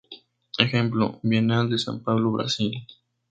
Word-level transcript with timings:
Ejemplo: 0.57 1.19
Bienal 1.21 1.69
de 1.69 1.77
San 1.77 1.99
Pablo 1.99 2.31
Brasil. 2.31 2.73